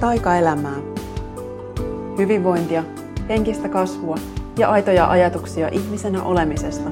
[0.00, 0.76] taikaelämää.
[2.18, 2.84] Hyvinvointia,
[3.28, 4.16] henkistä kasvua
[4.58, 6.90] ja aitoja ajatuksia ihmisenä olemisesta.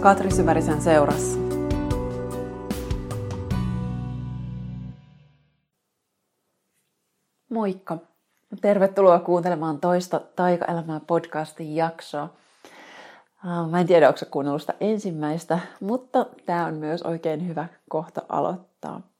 [0.00, 1.38] Katri Syvärisen seurassa.
[7.50, 7.98] Moikka!
[8.60, 12.28] Tervetuloa kuuntelemaan toista Taikaelämää podcastin jaksoa.
[13.70, 19.13] Mä en tiedä, onko kuunnellut sitä ensimmäistä, mutta tämä on myös oikein hyvä kohta aloittaa.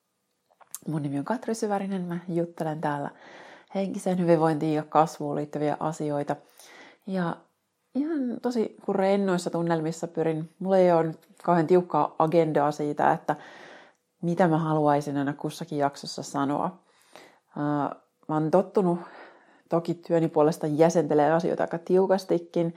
[0.88, 3.10] Mun nimi on Katri Syvärinen, mä juttelen täällä
[3.74, 6.36] henkiseen hyvinvointiin ja kasvuun liittyviä asioita.
[7.06, 7.36] Ja
[7.94, 13.36] ihan tosi kun rennoissa tunnelmissa pyrin, mulla ei ole nyt kauhean tiukkaa agendaa siitä, että
[14.22, 16.78] mitä mä haluaisin aina kussakin jaksossa sanoa.
[18.28, 18.98] Mä oon tottunut
[19.68, 22.74] toki työni puolesta jäsentelee asioita aika tiukastikin.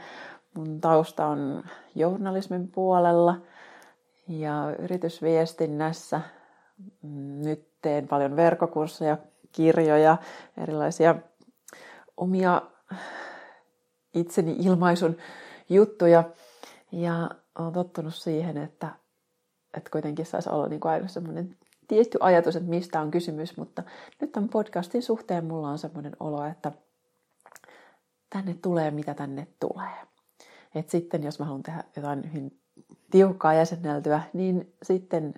[0.54, 1.64] Mun tausta on
[1.96, 3.42] journalismin puolella
[4.28, 6.22] ja yritysviestinnässä.
[7.44, 9.18] Nyt teen paljon verkkokursseja,
[9.52, 10.18] kirjoja,
[10.58, 11.16] erilaisia
[12.18, 12.62] omia
[14.14, 15.18] itseni ilmaisun
[15.70, 16.24] juttuja.
[16.92, 17.30] Ja
[17.60, 18.90] olen tottunut siihen, että,
[19.78, 21.58] että kuitenkin saisi olla niin kuin aina semmoinen
[21.88, 23.84] tietty ajatus, että mistä on kysymys, mutta
[24.22, 26.72] nyt tämän podcastin suhteen mulla on semmoinen olo, että
[28.30, 29.94] tänne tulee mitä tänne tulee.
[30.76, 32.60] Et sitten jos mä haluan tehdä jotain hyvin
[33.12, 35.34] tiukkaa jäsenneltyä, niin sitten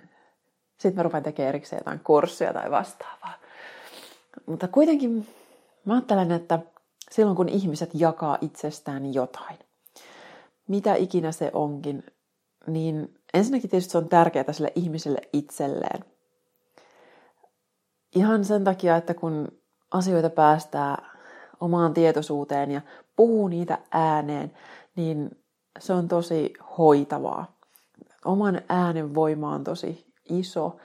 [0.80, 3.34] sitten mä rupean tekemään erikseen jotain kurssia tai vastaavaa.
[4.46, 5.28] Mutta kuitenkin
[5.84, 6.58] mä ajattelen, että
[7.10, 9.58] silloin kun ihmiset jakaa itsestään jotain,
[10.68, 12.04] mitä ikinä se onkin,
[12.66, 16.04] niin ensinnäkin tietysti se on tärkeää sille ihmiselle itselleen.
[18.14, 19.48] Ihan sen takia, että kun
[19.90, 21.18] asioita päästää
[21.60, 22.80] omaan tietoisuuteen ja
[23.16, 24.52] puhuu niitä ääneen,
[24.96, 25.42] niin
[25.78, 27.56] se on tosi hoitavaa.
[28.24, 30.76] Oman äänen voima on tosi iso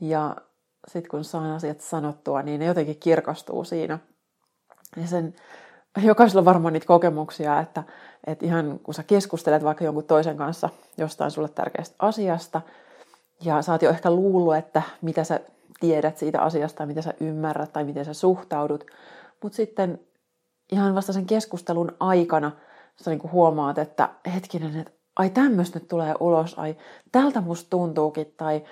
[0.00, 0.36] ja
[0.88, 3.98] sitten kun saan asiat sanottua, niin ne jotenkin kirkastuu siinä.
[4.96, 5.34] Ja sen,
[6.02, 7.82] jokaisella on varmaan niitä kokemuksia, että,
[8.26, 10.68] että ihan kun sä keskustelet vaikka jonkun toisen kanssa
[10.98, 12.60] jostain sulle tärkeästä asiasta,
[13.44, 15.40] ja sä oot jo ehkä luullut, että mitä sä
[15.80, 18.84] tiedät siitä asiasta, mitä sä ymmärrät tai miten sä suhtaudut,
[19.42, 20.00] mutta sitten
[20.72, 22.52] ihan vasta sen keskustelun aikana
[22.96, 26.76] sä niin huomaat, että hetkinen, että ai tämmöistä nyt tulee ulos, ai
[27.12, 28.64] tältä musta tuntuukin, tai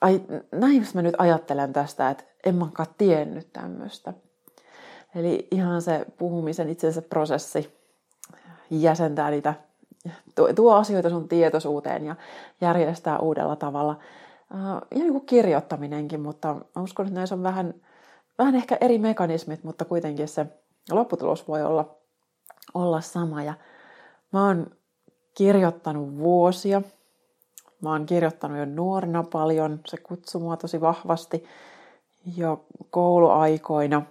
[0.00, 0.20] ai
[0.52, 2.66] näin mä nyt ajattelen tästä, että en mä
[2.98, 4.12] tiennyt tämmöistä.
[5.14, 7.74] Eli ihan se puhumisen itsensä prosessi
[8.70, 9.54] jäsentää niitä,
[10.54, 12.16] tuo asioita sun tietoisuuteen ja
[12.60, 13.98] järjestää uudella tavalla.
[14.90, 17.74] Ja niin kuin kirjoittaminenkin, mutta mä uskon, että näissä on vähän,
[18.38, 20.46] vähän ehkä eri mekanismit, mutta kuitenkin se
[20.90, 21.96] lopputulos voi olla,
[22.74, 23.42] olla sama.
[23.42, 23.54] Ja
[24.32, 24.66] mä oon
[25.34, 26.82] kirjoittanut vuosia.
[27.80, 31.44] Mä oon kirjoittanut jo nuorena paljon, se kutsui mua tosi vahvasti
[32.36, 34.02] jo kouluaikoina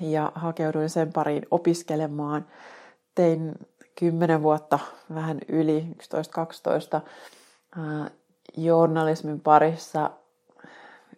[0.00, 2.46] ja hakeuduin sen pariin opiskelemaan.
[3.14, 3.54] Tein
[3.94, 4.78] 10 vuotta
[5.14, 5.86] vähän yli,
[6.98, 7.00] 11-12,
[8.56, 10.10] journalismin parissa,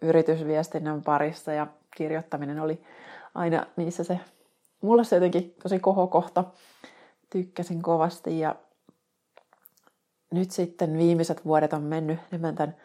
[0.03, 2.83] yritysviestinnän parissa ja kirjoittaminen oli
[3.35, 4.21] aina niissä se,
[4.81, 6.45] mulle se jotenkin tosi kohokohta.
[7.31, 8.55] Tykkäsin kovasti ja
[10.33, 12.77] nyt sitten viimeiset vuodet on mennyt enemmän tämän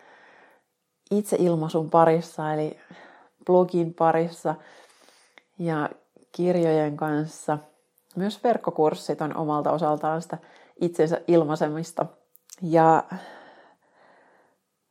[1.12, 2.80] itseilmaisun parissa, eli
[3.46, 4.56] blogin parissa
[5.60, 5.90] ja
[6.32, 7.58] kirjojen kanssa.
[8.16, 10.38] Myös verkkokurssit on omalta osaltaan sitä
[10.82, 12.06] itsensä ilmaisemista.
[12.62, 13.04] Ja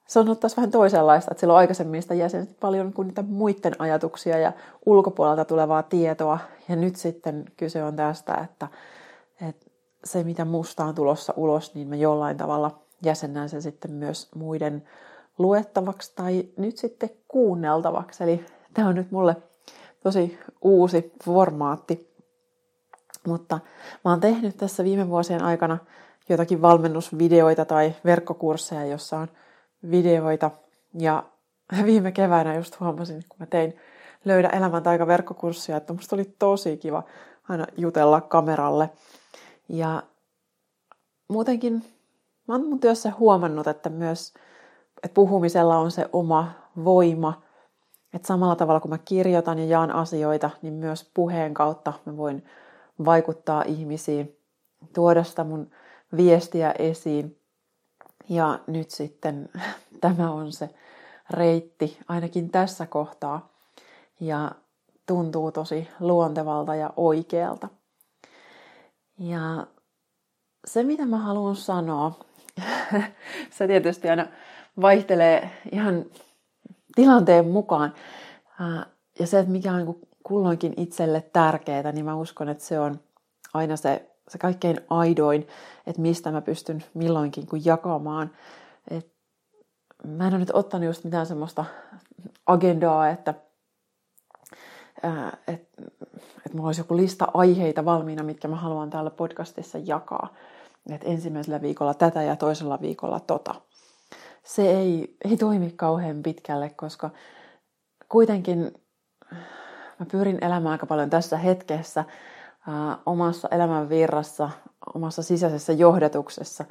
[0.08, 4.38] se on ollut vähän toisenlaista, että silloin aikaisemmin sitä jäsen paljon kuin niitä muiden ajatuksia
[4.38, 4.52] ja
[4.86, 6.38] ulkopuolelta tulevaa tietoa.
[6.68, 8.68] Ja nyt sitten kyse on tästä, että,
[9.48, 9.65] että
[10.06, 14.82] se, mitä musta on tulossa ulos, niin mä jollain tavalla jäsennän sen sitten myös muiden
[15.38, 18.24] luettavaksi tai nyt sitten kuunneltavaksi.
[18.24, 19.36] Eli tämä on nyt mulle
[20.02, 22.16] tosi uusi formaatti.
[23.26, 23.60] Mutta
[24.04, 25.78] mä oon tehnyt tässä viime vuosien aikana
[26.28, 29.28] jotakin valmennusvideoita tai verkkokursseja, jossa on
[29.90, 30.50] videoita.
[30.98, 31.22] Ja
[31.84, 33.74] viime keväänä just huomasin, kun mä tein
[34.26, 37.02] Löydä elämän taika verkkokurssia, että musta oli tosi kiva
[37.48, 38.90] aina jutella kameralle
[39.68, 40.02] ja
[41.28, 41.84] muutenkin
[42.48, 44.34] mä oon mun työssä huomannut, että myös
[45.06, 46.50] että puhumisella on se oma
[46.84, 47.42] voima.
[48.14, 52.44] Että samalla tavalla kun mä kirjoitan ja jaan asioita, niin myös puheen kautta mä voin
[53.04, 54.36] vaikuttaa ihmisiin,
[54.94, 55.70] tuoda sitä mun
[56.16, 57.38] viestiä esiin.
[58.28, 59.48] Ja nyt sitten
[60.00, 60.70] tämä on se
[61.30, 63.48] reitti, ainakin tässä kohtaa.
[64.20, 64.52] Ja
[65.06, 67.68] tuntuu tosi luontevalta ja oikealta.
[69.18, 69.66] Ja
[70.66, 72.12] se, mitä mä haluan sanoa,
[73.56, 74.26] se tietysti aina
[74.80, 76.04] vaihtelee ihan
[76.94, 77.94] tilanteen mukaan.
[79.18, 83.00] ja se, että mikä on niin kulloinkin itselle tärkeää, niin mä uskon, että se on
[83.54, 85.48] aina se, se kaikkein aidoin,
[85.86, 88.30] että mistä mä pystyn milloinkin kun jakamaan.
[88.90, 89.12] Et
[90.06, 91.64] mä en ole nyt ottanut just mitään semmoista
[92.46, 93.34] agendaa, että
[95.48, 95.82] että
[96.46, 100.34] et mulla olisi joku lista aiheita valmiina, mitkä mä haluan täällä podcastissa jakaa.
[100.90, 103.54] Että ensimmäisellä viikolla tätä ja toisella viikolla tota.
[104.44, 107.10] Se ei, ei toimi kauhean pitkälle, koska
[108.08, 108.74] kuitenkin
[109.98, 112.04] mä pyrin elämään aika paljon tässä hetkessä,
[112.68, 114.50] ää, omassa elämän virrassa,
[114.94, 116.64] omassa sisäisessä johdatuksessa.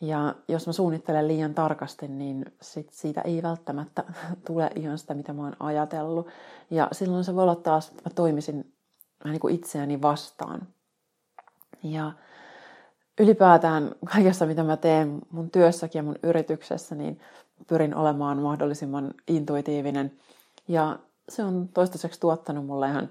[0.00, 4.04] Ja jos mä suunnittelen liian tarkasti, niin sit siitä ei välttämättä
[4.46, 6.26] tule ihan sitä, mitä mä oon ajatellut.
[6.70, 8.72] Ja silloin se voi olla taas, että mä toimisin
[9.24, 10.66] vähän niin kuin itseäni vastaan.
[11.82, 12.12] Ja
[13.20, 17.20] ylipäätään kaikessa, mitä mä teen mun työssäkin ja mun yrityksessä, niin
[17.66, 20.12] pyrin olemaan mahdollisimman intuitiivinen.
[20.68, 20.98] Ja
[21.28, 23.08] se on toistaiseksi tuottanut mulle ihan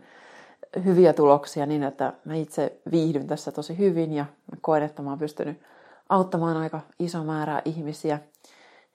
[0.86, 4.26] hyviä tuloksia niin, että mä itse viihdyn tässä tosi hyvin ja
[4.62, 5.62] koen, että mä oon pystynyt
[6.10, 8.20] auttamaan aika iso määrää ihmisiä.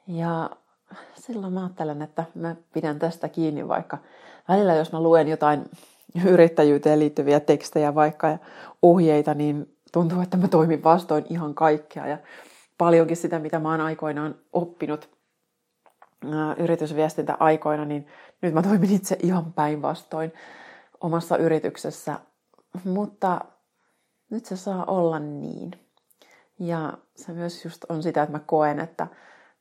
[0.06, 0.50] Ja
[1.14, 3.98] silloin mä ajattelen, että mä pidän tästä kiinni, vaikka
[4.48, 5.70] välillä jos mä luen jotain
[6.24, 8.38] yrittäjyyteen liittyviä tekstejä vaikka ja
[8.82, 12.18] ohjeita, niin tuntuu, että mä toimin vastoin ihan kaikkea ja
[12.78, 15.08] paljonkin sitä, mitä mä oon aikoinaan oppinut
[16.58, 18.06] yritysviestintä-aikoina, niin
[18.42, 20.32] nyt mä toimin itse ihan päinvastoin
[21.00, 22.18] omassa yrityksessä.
[22.84, 23.40] Mutta
[24.30, 25.81] nyt se saa olla niin.
[26.62, 29.06] Ja se myös just on sitä, että mä koen, että,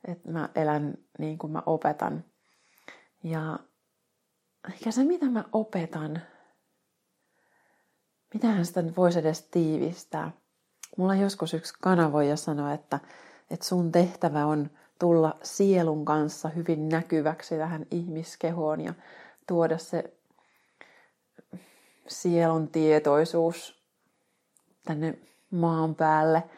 [0.08, 2.24] että mä elän niin kuin mä opetan.
[3.24, 3.60] Ja
[4.70, 6.22] ehkä se, mitä mä opetan,
[8.34, 10.32] mitähän sitä nyt voisi edes tiivistää.
[10.98, 13.00] Mulla joskus yksi kanavoija sanoi, että,
[13.52, 14.70] että sun tehtävä on
[15.00, 18.94] tulla sielun kanssa hyvin näkyväksi tähän ihmiskehoon ja
[19.48, 20.14] tuoda se
[22.08, 23.84] sielun tietoisuus
[24.86, 25.18] tänne
[25.52, 26.44] maan päälle–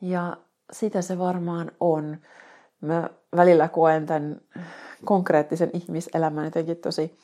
[0.00, 0.36] ja
[0.72, 2.16] sitä se varmaan on.
[2.80, 4.40] Mä välillä koen tämän
[5.04, 7.18] konkreettisen ihmiselämän jotenkin tosi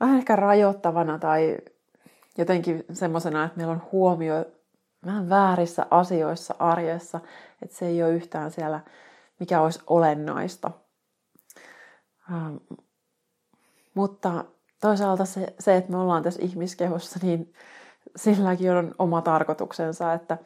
[0.00, 1.58] vähän ehkä rajoittavana tai
[2.38, 4.44] jotenkin semmoisena, että meillä on huomio
[5.06, 7.20] vähän väärissä asioissa arjessa,
[7.62, 8.80] että se ei ole yhtään siellä,
[9.40, 10.70] mikä olisi olennaista.
[12.32, 12.56] Ähm,
[13.94, 14.44] mutta
[14.80, 17.52] toisaalta se, se, että me ollaan tässä ihmiskehossa, niin
[18.16, 20.38] silläkin on oma tarkoituksensa, että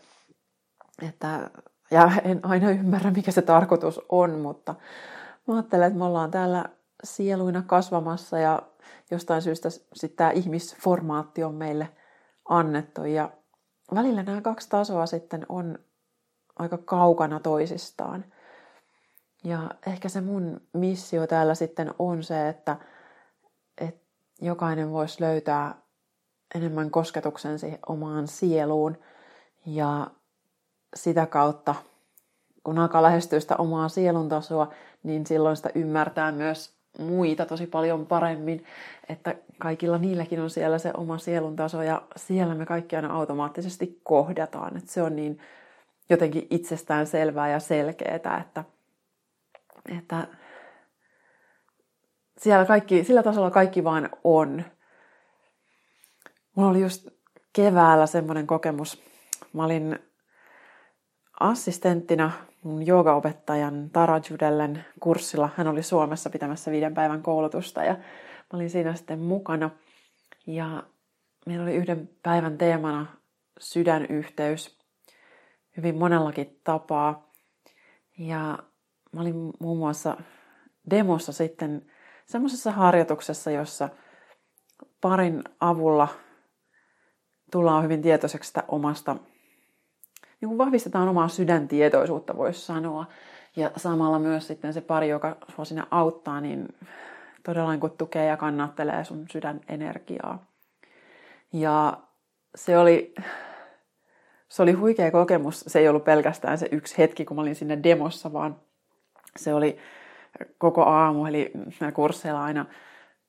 [1.08, 1.50] että,
[1.91, 4.75] ja en aina ymmärrä, mikä se tarkoitus on, mutta
[5.47, 6.64] mä ajattelen, että me ollaan täällä
[7.05, 8.62] sieluina kasvamassa ja
[9.11, 11.88] jostain syystä sitten tämä ihmisformaatti on meille
[12.49, 13.05] annettu.
[13.05, 13.31] Ja
[13.94, 15.79] välillä nämä kaksi tasoa sitten on
[16.58, 18.25] aika kaukana toisistaan.
[19.44, 22.76] Ja ehkä se mun missio täällä sitten on se, että,
[23.79, 24.00] että
[24.41, 25.75] jokainen voisi löytää
[26.55, 28.99] enemmän kosketuksen siihen omaan sieluun
[29.67, 30.11] ja
[30.97, 31.75] sitä kautta,
[32.65, 34.73] kun alkaa lähestyä sitä omaa sielun tasoa,
[35.03, 38.65] niin silloin sitä ymmärtää myös muita tosi paljon paremmin,
[39.09, 44.01] että kaikilla niilläkin on siellä se oma sielun taso ja siellä me kaikki aina automaattisesti
[44.03, 44.77] kohdataan.
[44.77, 45.39] Että se on niin
[46.11, 48.65] jotenkin itsestään selvää ja selkeää, että,
[49.99, 50.27] että
[52.39, 54.65] siellä kaikki, sillä tasolla kaikki vaan on.
[56.55, 57.09] Mulla oli just
[57.53, 59.03] keväällä semmoinen kokemus.
[59.53, 59.99] Mä olin
[61.41, 62.31] assistenttina
[62.63, 65.51] mun joogaopettajan Tara Judellen kurssilla.
[65.56, 69.70] Hän oli Suomessa pitämässä viiden päivän koulutusta ja mä olin siinä sitten mukana.
[70.47, 70.82] Ja
[71.47, 73.06] meillä oli yhden päivän teemana
[73.61, 74.79] sydänyhteys
[75.77, 77.31] hyvin monellakin tapaa.
[78.19, 78.59] Ja
[79.13, 80.17] mä olin muun muassa
[80.91, 81.87] demossa sitten
[82.27, 83.89] semmoisessa harjoituksessa, jossa
[85.01, 86.09] parin avulla
[87.53, 89.17] tullaan hyvin tietoiseksi sitä omasta
[90.41, 93.06] niin kuin vahvistetaan omaa sydäntietoisuutta, voisi sanoa.
[93.56, 96.69] Ja samalla myös sitten se pari, joka sinua sinne auttaa, niin
[97.43, 100.47] todella niin tukee ja kannattelee sun sydänenergiaa.
[101.53, 101.99] Ja
[102.55, 103.15] se oli,
[104.49, 105.65] se oli huikea kokemus.
[105.67, 108.56] Se ei ollut pelkästään se yksi hetki, kun mä olin sinne demossa, vaan
[109.37, 109.79] se oli
[110.59, 111.53] koko aamu, eli
[111.94, 112.67] kursseilla aina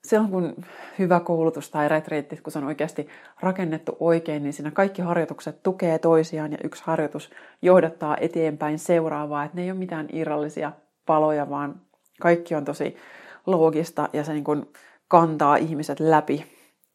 [0.05, 0.55] silloin kun
[0.99, 3.07] hyvä koulutus tai retriitti, kun se on oikeasti
[3.39, 7.29] rakennettu oikein, niin siinä kaikki harjoitukset tukee toisiaan ja yksi harjoitus
[7.61, 9.43] johdattaa eteenpäin seuraavaa.
[9.43, 10.71] Että ne ei ole mitään irrallisia
[11.05, 11.81] paloja, vaan
[12.21, 12.97] kaikki on tosi
[13.45, 14.65] loogista ja se niin kuin
[15.07, 16.45] kantaa ihmiset läpi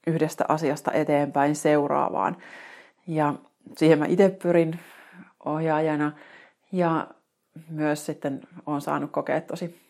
[0.06, 2.36] yhdestä asiasta eteenpäin seuraavaan.
[3.06, 3.34] Ja
[3.76, 4.80] siihen mä itse pyrin
[5.44, 6.12] ohjaajana
[6.72, 7.08] ja
[7.70, 9.85] myös sitten olen saanut kokea tosi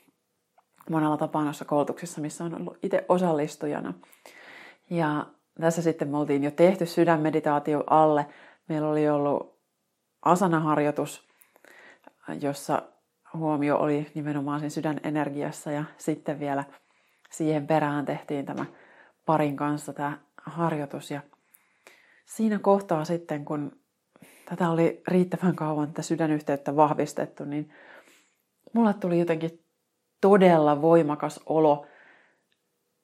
[0.90, 3.94] monella tapaa noissa koulutuksissa, missä on ollut itse osallistujana.
[4.90, 5.26] Ja
[5.60, 8.26] tässä sitten me oltiin jo tehty sydänmeditaatio alle.
[8.68, 9.58] Meillä oli ollut
[10.22, 11.28] asanaharjoitus,
[12.40, 12.82] jossa
[13.34, 16.64] huomio oli nimenomaan siinä sydänenergiassa ja sitten vielä
[17.30, 18.66] siihen perään tehtiin tämä
[19.26, 21.10] parin kanssa tämä harjoitus.
[21.10, 21.20] Ja
[22.24, 23.72] siinä kohtaa sitten, kun
[24.48, 27.72] tätä oli riittävän kauan tätä sydänyhteyttä vahvistettu, niin
[28.72, 29.65] mulle tuli jotenkin
[30.20, 31.86] todella voimakas olo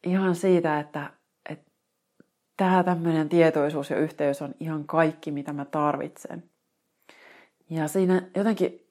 [0.04, 1.10] ihan siitä, että,
[2.56, 6.50] tämä tämmöinen tietoisuus ja yhteys on ihan kaikki, mitä mä tarvitsen.
[7.70, 8.88] Ja siinä jotenkin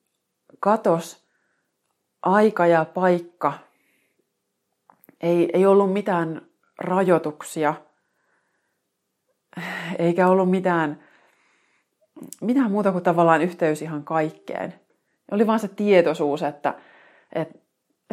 [0.59, 1.27] katos
[2.21, 3.53] aika ja paikka.
[5.21, 6.41] Ei, ei ollut mitään
[6.77, 7.73] rajoituksia,
[9.99, 11.03] eikä ollut mitään,
[12.41, 14.73] mitään muuta kuin tavallaan yhteys ihan kaikkeen.
[15.31, 16.73] Oli vaan se tietoisuus, että,
[17.33, 17.59] että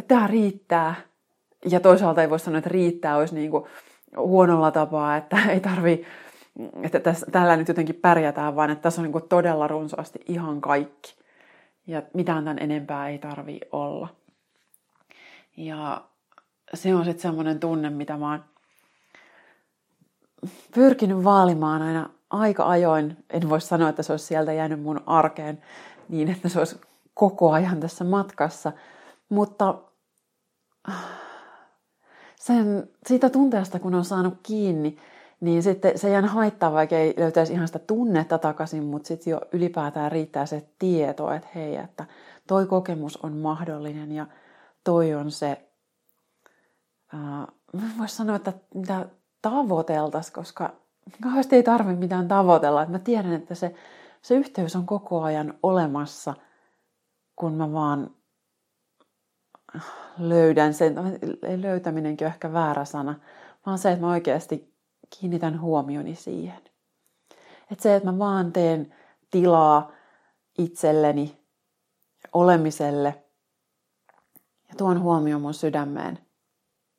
[0.07, 0.95] tämä riittää.
[1.65, 3.63] Ja toisaalta ei voi sanoa, että riittää olisi niin kuin
[4.17, 6.05] huonolla tapaa, että ei tarvi,
[6.83, 11.15] että tässä, tällä nyt jotenkin pärjätään, vaan että tässä on niin todella runsaasti ihan kaikki.
[11.87, 14.07] Ja mitään tämän enempää ei tarvi olla.
[15.57, 16.01] Ja
[16.73, 18.43] se on sitten semmoinen tunne, mitä mä oon
[20.75, 23.17] pyrkinyt vaalimaan aina aika ajoin.
[23.29, 25.61] En voi sanoa, että se olisi sieltä jäänyt mun arkeen
[26.09, 26.81] niin, että se olisi
[27.13, 28.71] koko ajan tässä matkassa.
[29.29, 29.75] Mutta
[32.35, 34.97] sen, siitä tunteesta, kun on saanut kiinni,
[35.41, 39.41] niin sitten se jää haittaa, vaikka ei löytäisi ihan sitä tunnetta takaisin, mutta sitten jo
[39.51, 42.05] ylipäätään riittää se tieto, että hei, että
[42.47, 44.27] toi kokemus on mahdollinen ja
[44.83, 45.69] toi on se,
[47.13, 47.47] äh,
[47.99, 49.05] voisi sanoa, että mitä
[49.41, 50.73] tavoiteltaisiin, koska
[51.23, 52.81] kauheasti ei tarvitse mitään tavoitella.
[52.81, 53.75] Että mä tiedän, että se,
[54.21, 56.33] se yhteys on koko ajan olemassa,
[57.35, 58.11] kun mä vaan
[60.17, 60.95] löydän sen,
[61.61, 63.15] löytäminenkin on ehkä väärä sana,
[63.65, 64.73] vaan se, että mä oikeasti
[65.19, 66.61] kiinnitän huomioni siihen.
[67.71, 68.95] Että se, että mä vaan teen
[69.31, 69.91] tilaa
[70.57, 71.39] itselleni,
[72.33, 73.23] olemiselle
[74.69, 76.19] ja tuon huomioon mun sydämeen,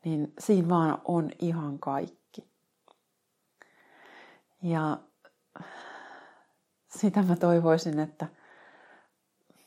[0.05, 2.51] niin siinä vaan on ihan kaikki.
[4.63, 4.99] Ja
[6.89, 8.27] sitä mä toivoisin, että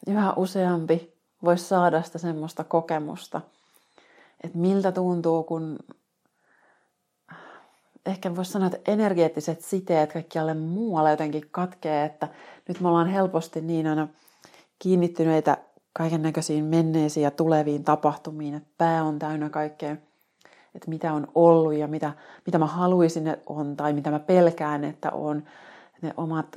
[0.07, 1.12] yhä useampi
[1.45, 3.41] voisi saada sitä semmoista kokemusta,
[4.43, 5.79] että miltä tuntuu, kun
[8.05, 12.27] ehkä voisi sanoa, että energeettiset siteet kaikkialle muualle jotenkin katkee, että
[12.67, 14.07] nyt me ollaan helposti niin aina
[14.79, 15.57] kiinnittyneitä
[15.93, 19.95] kaiken näköisiin menneisiin ja tuleviin tapahtumiin, että pää on täynnä kaikkea,
[20.75, 22.13] että mitä on ollut ja mitä,
[22.45, 25.43] mitä mä haluaisin, että on tai mitä mä pelkään, että on,
[26.01, 26.47] ne omat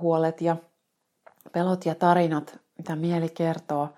[0.00, 0.56] huolet ja
[1.52, 3.88] pelot ja tarinat, mitä mieli kertoo.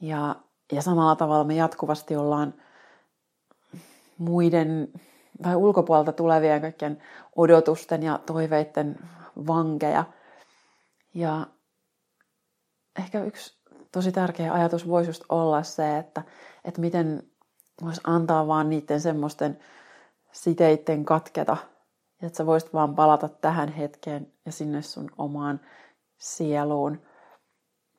[0.00, 0.36] Ja,
[0.72, 2.54] ja samalla tavalla me jatkuvasti ollaan
[4.18, 4.88] muiden
[5.42, 7.02] tai ulkopuolelta tulevien kaikkien
[7.36, 8.96] odotusten ja toiveiden
[9.46, 10.04] vankeja.
[11.14, 11.46] Ja
[12.98, 13.58] ehkä yksi
[13.92, 16.22] tosi tärkeä ajatus voisi just olla se, että,
[16.64, 17.22] että miten
[17.82, 19.58] voisi antaa vaan niiden semmoisten
[20.32, 21.56] siteitten katketa.
[22.22, 25.60] Että sä voisit vaan palata tähän hetkeen ja sinne sun omaan
[26.18, 27.02] sieluun.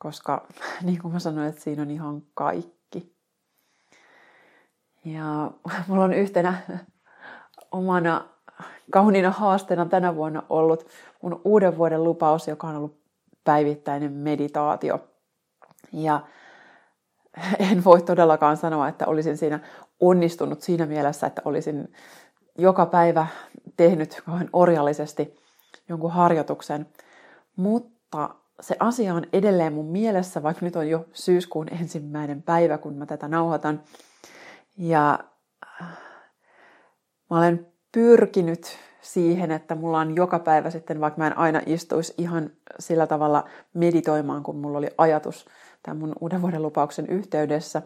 [0.02, 0.46] Koska
[0.82, 3.16] niin kuin mä sanoin, että siinä on ihan kaikki.
[5.04, 5.50] Ja
[5.88, 6.54] mulla on yhtenä
[7.72, 8.24] omana
[8.90, 10.86] kauniina haasteena tänä vuonna ollut
[11.22, 13.00] mun uuden vuoden lupaus, joka on ollut
[13.44, 15.08] päivittäinen meditaatio.
[15.92, 16.20] Ja
[17.58, 19.60] en voi todellakaan sanoa, että olisin siinä
[20.00, 21.92] onnistunut siinä mielessä, että olisin
[22.58, 23.26] joka päivä
[23.76, 25.36] tehnyt kauhean orjallisesti
[25.88, 26.86] jonkun harjoituksen.
[27.56, 28.30] Mutta
[28.60, 33.06] se asia on edelleen mun mielessä, vaikka nyt on jo syyskuun ensimmäinen päivä, kun mä
[33.06, 33.82] tätä nauhoitan.
[34.78, 35.18] Ja
[37.30, 38.66] mä olen pyrkinyt
[39.00, 43.44] siihen, että mulla on joka päivä sitten, vaikka mä en aina istuisi ihan sillä tavalla
[43.74, 45.46] meditoimaan, kun mulla oli ajatus
[45.82, 47.82] tämän mun uuden vuoden lupauksen yhteydessä.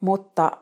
[0.00, 0.52] Mutta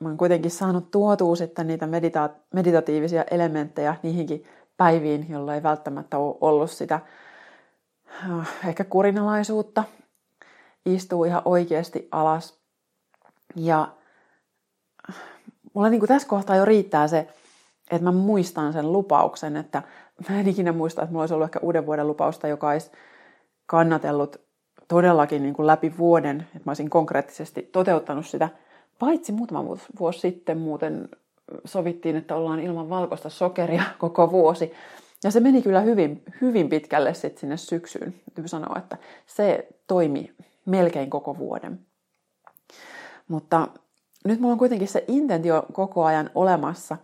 [0.00, 4.44] mä oon kuitenkin saanut tuotua sitten niitä medita- meditatiivisia elementtejä niihinkin
[4.76, 7.02] päiviin, jolla ei välttämättä ole ollut sitä äh,
[8.68, 9.84] ehkä kurinalaisuutta.
[10.86, 12.60] Istuu ihan oikeasti alas.
[13.56, 13.88] Ja
[15.74, 17.28] mulla niin kuin tässä kohtaa jo riittää se,
[17.90, 19.82] että mä muistan sen lupauksen, että
[20.28, 22.90] mä en ikinä muista, että mulla olisi ollut ehkä uuden vuoden lupausta, joka olisi
[23.66, 24.36] kannatellut
[24.88, 28.48] todellakin niin kuin läpi vuoden, että mä olisin konkreettisesti toteuttanut sitä.
[28.98, 31.08] Paitsi muutama vuosi sitten muuten
[31.64, 34.72] sovittiin, että ollaan ilman valkoista sokeria koko vuosi.
[35.24, 38.12] Ja se meni kyllä hyvin, hyvin pitkälle sitten sinne syksyyn.
[38.12, 38.96] Täytyy sanoa, että
[39.26, 40.34] se toimi
[40.66, 41.80] melkein koko vuoden.
[43.28, 43.68] Mutta
[44.24, 46.96] nyt mulla on kuitenkin se intentio koko ajan olemassa.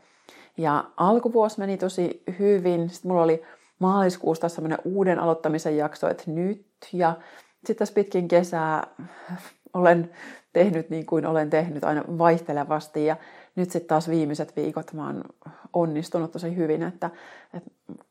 [0.57, 2.91] Ja alkuvuosi meni tosi hyvin.
[2.91, 3.43] Sitten mulla oli
[3.79, 6.67] maaliskuussa semmoinen uuden aloittamisen jakso, että nyt.
[6.93, 7.17] Ja
[7.57, 8.87] sitten tässä pitkin kesää
[9.75, 10.11] olen
[10.53, 13.07] tehnyt niin kuin olen tehnyt aina vaihtelevasti.
[13.07, 13.17] Ja
[13.57, 15.25] nyt sitten taas viimeiset viikot mä oon
[15.73, 17.11] onnistunut tosi hyvin, että,
[17.55, 17.71] että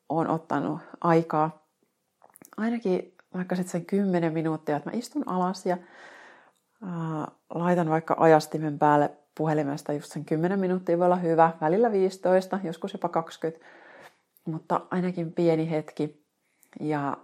[0.10, 1.66] oon ottanut aikaa
[2.58, 5.78] ainakin vaikka sitten sen 10 minuuttia, että mä istun alas ja
[6.84, 12.60] ää, laitan vaikka ajastimen päälle puhelimesta just sen 10 minuuttia voi olla hyvä, välillä 15,
[12.64, 13.66] joskus jopa 20,
[14.46, 16.26] mutta ainakin pieni hetki.
[16.80, 17.18] Ja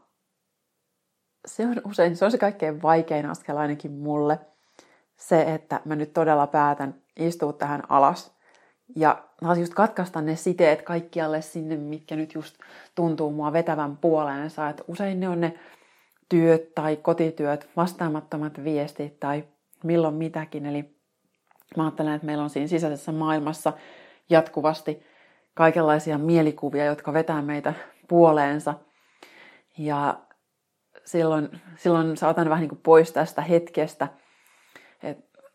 [1.45, 4.39] se on usein, se on se kaikkein vaikein askel ainakin mulle,
[5.17, 8.31] se, että mä nyt todella päätän istua tähän alas
[8.95, 12.55] ja taas just katkaista ne siteet kaikkialle sinne, mitkä nyt just
[12.95, 14.69] tuntuu mua vetävän puoleensa.
[14.69, 15.53] Että usein ne on ne
[16.29, 19.43] työt tai kotityöt, vastaamattomat viestit tai
[19.83, 20.65] milloin mitäkin.
[20.65, 20.95] Eli
[21.77, 23.73] mä ajattelen, että meillä on siinä sisäisessä maailmassa
[24.29, 25.03] jatkuvasti
[25.53, 27.73] kaikenlaisia mielikuvia, jotka vetää meitä
[28.07, 28.73] puoleensa.
[29.77, 30.19] Ja
[31.05, 34.07] silloin, silloin saatan vähän niin kuin pois tästä hetkestä,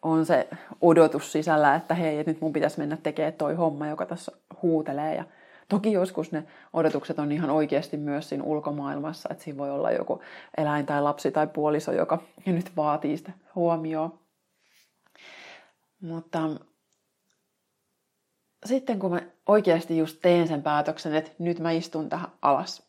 [0.02, 0.48] on se
[0.80, 5.14] odotus sisällä, että hei, että nyt mun pitäisi mennä tekemään toi homma, joka tässä huutelee.
[5.14, 5.24] Ja
[5.68, 10.22] toki joskus ne odotukset on ihan oikeasti myös siinä ulkomaailmassa, että siinä voi olla joku
[10.56, 14.18] eläin tai lapsi tai puoliso, joka nyt vaatii sitä huomioon.
[16.00, 16.50] Mutta
[18.64, 22.86] sitten kun mä oikeasti just teen sen päätöksen, että nyt mä istun tähän alas.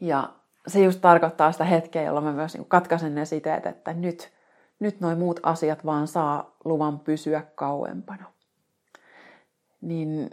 [0.00, 0.32] Ja
[0.66, 4.32] se just tarkoittaa sitä hetkeä, jolloin mä myös niin katkaisen ne siteet, että nyt,
[4.80, 8.24] nyt noin muut asiat vaan saa luvan pysyä kauempana.
[9.80, 10.30] Niin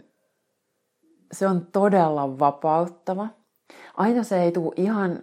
[1.32, 3.28] se on todella vapauttava.
[3.96, 5.22] Aina se ei tule ihan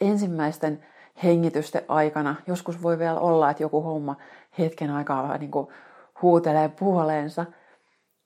[0.00, 0.86] ensimmäisten
[1.22, 2.34] hengitysten aikana.
[2.46, 4.16] Joskus voi vielä olla, että joku homma
[4.58, 5.68] hetken aikaa vähän niin kuin
[6.22, 7.46] huutelee puoleensa,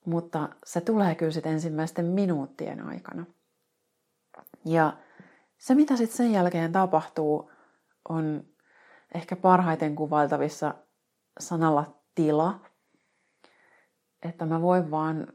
[0.05, 3.25] mutta se tulee kyllä sitten ensimmäisten minuuttien aikana.
[4.65, 4.93] Ja
[5.57, 7.51] se, mitä sitten sen jälkeen tapahtuu,
[8.09, 8.43] on
[9.13, 10.73] ehkä parhaiten kuvailtavissa
[11.39, 12.59] sanalla tila.
[14.23, 15.27] Että mä voin vaan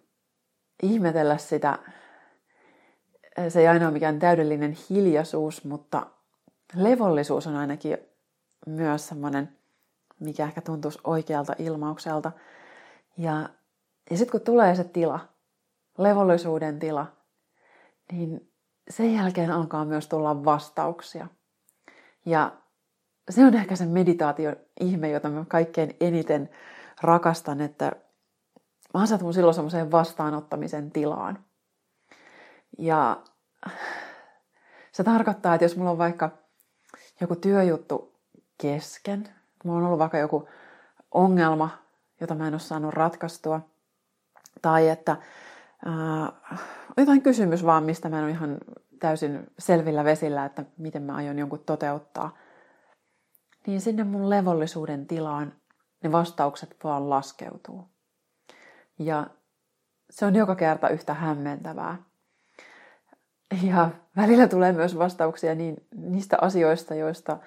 [0.82, 1.78] ihmetellä sitä,
[3.48, 6.06] se ei aina ole mikään täydellinen hiljaisuus, mutta
[6.74, 7.98] levollisuus on ainakin
[8.66, 9.58] myös semmoinen,
[10.20, 12.32] mikä ehkä tuntuisi oikealta ilmaukselta.
[13.16, 13.48] Ja,
[14.10, 15.20] ja sitten kun tulee se tila,
[15.98, 17.06] levollisuuden tila,
[18.12, 18.52] niin
[18.90, 21.28] sen jälkeen alkaa myös tulla vastauksia.
[22.26, 22.52] Ja
[23.30, 26.50] se on ehkä se meditaation ihme, jota mä kaikkein eniten
[27.02, 27.92] rakastan, että
[28.94, 31.38] mä asetun silloin semmoiseen vastaanottamisen tilaan.
[32.78, 33.22] Ja
[34.92, 36.30] se tarkoittaa, että jos mulla on vaikka
[37.20, 38.14] joku työjuttu
[38.58, 39.28] kesken,
[39.64, 40.48] mulla on ollut vaikka joku
[41.10, 41.70] ongelma,
[42.20, 43.60] jota mä en ole saanut ratkaistua,
[44.62, 45.16] tai että
[45.86, 46.60] äh,
[46.96, 48.58] jotain kysymys vaan, mistä mä en ole ihan
[49.00, 52.36] täysin selvillä vesillä, että miten mä aion jonkun toteuttaa,
[53.68, 55.52] niin sinne mun levollisuuden tilaan
[56.02, 57.88] ne vastaukset vaan laskeutuu.
[58.98, 59.26] Ja
[60.10, 62.02] se on joka kerta yhtä hämmentävää.
[63.62, 67.38] Ja välillä tulee myös vastauksia niin, niistä asioista, joista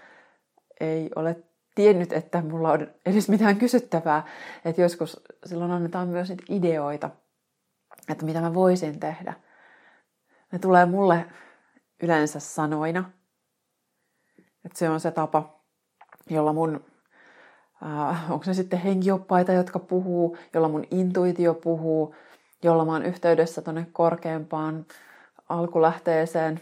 [0.80, 1.44] ei ole
[1.76, 4.28] tiennyt, että mulla on edes mitään kysyttävää.
[4.66, 7.10] Että joskus silloin annetaan myös niitä ideoita,
[8.10, 9.34] että mitä mä voisin tehdä.
[10.52, 11.26] Ne tulee mulle
[12.04, 13.12] yleensä sanoina.
[14.66, 15.61] Että se on se tapa,
[16.32, 16.84] jolla mun,
[17.86, 22.16] äh, onko se sitten henkioppaita, jotka puhuu, jolla mun intuitio puhuu,
[22.64, 24.86] jolla mä oon yhteydessä tonne korkeampaan
[25.50, 26.62] alkulähteeseen,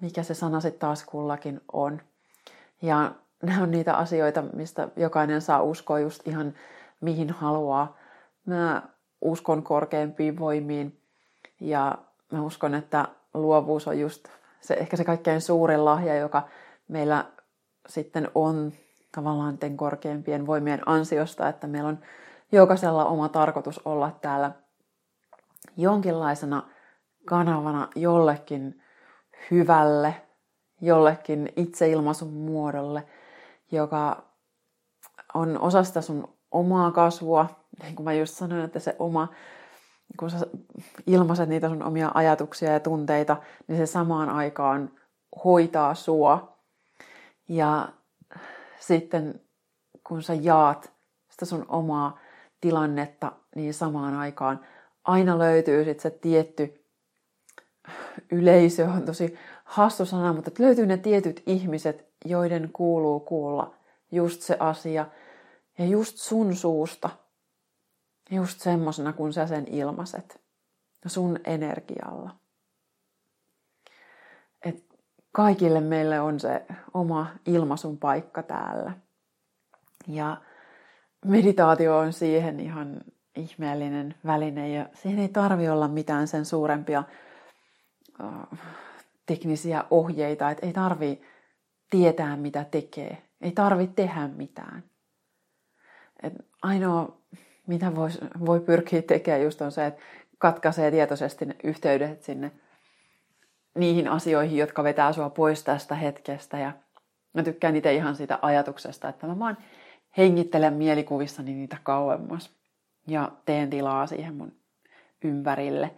[0.00, 2.00] mikä se sana sitten taas kullakin on.
[2.82, 6.54] Ja nämä on niitä asioita, mistä jokainen saa uskoa just ihan
[7.00, 7.96] mihin haluaa.
[8.46, 8.82] Mä
[9.20, 11.00] uskon korkeampiin voimiin
[11.60, 11.98] ja
[12.32, 14.28] mä uskon, että luovuus on just
[14.60, 16.48] se, ehkä se kaikkein suurin lahja, joka
[16.88, 17.24] meillä
[17.88, 18.72] sitten on
[19.12, 21.98] tavallaan ten korkeimpien voimien ansiosta, että meillä on
[22.52, 24.52] jokaisella oma tarkoitus olla täällä
[25.76, 26.62] jonkinlaisena
[27.24, 28.82] kanavana jollekin
[29.50, 30.22] hyvälle,
[30.80, 33.06] jollekin itseilmaisun muodolle,
[33.72, 34.22] joka
[35.34, 37.46] on osa sitä sun omaa kasvua.
[37.82, 39.28] Niin kuin mä just sanoin, että se oma,
[40.18, 40.46] kun sä
[41.06, 43.36] ilmaiset niitä sun omia ajatuksia ja tunteita,
[43.68, 44.90] niin se samaan aikaan
[45.44, 46.58] hoitaa sua.
[47.48, 47.88] Ja
[48.86, 49.40] sitten
[50.06, 50.92] kun sä jaat
[51.30, 52.18] sitä sun omaa
[52.60, 54.60] tilannetta, niin samaan aikaan
[55.04, 56.84] aina löytyy sitten se tietty
[58.32, 63.74] yleisö, on tosi hassu sana, mutta löytyy ne tietyt ihmiset, joiden kuuluu kuulla
[64.12, 65.06] just se asia
[65.78, 67.10] ja just sun suusta
[68.30, 70.40] just semmosena, kun sä sen ilmaiset.
[71.06, 72.30] Sun energialla.
[75.32, 78.92] Kaikille meille on se oma ilmaisun paikka täällä.
[80.08, 80.36] Ja
[81.24, 83.00] meditaatio on siihen ihan
[83.36, 87.04] ihmeellinen väline ja siihen ei tarvi olla mitään sen suurempia
[89.26, 91.22] teknisiä ohjeita, että ei tarvi
[91.90, 94.84] tietää mitä tekee, ei tarvi tehdä mitään.
[96.22, 97.16] Et ainoa
[97.66, 97.92] mitä
[98.46, 100.02] voi pyrkiä tekemään just on se, että
[100.38, 102.52] katkaisee tietoisesti ne yhteydet sinne
[103.74, 106.58] niihin asioihin, jotka vetää sua pois tästä hetkestä.
[106.58, 106.72] Ja
[107.32, 109.58] mä tykkään itse ihan siitä ajatuksesta, että mä vaan
[110.16, 112.50] hengittelen mielikuvissani niitä kauemmas
[113.06, 114.52] ja teen tilaa siihen mun
[115.24, 115.90] ympärille.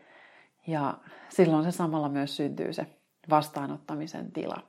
[0.66, 2.86] Ja silloin se samalla myös syntyy se
[3.30, 4.62] vastaanottamisen tila.